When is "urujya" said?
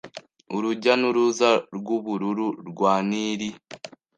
0.55-0.93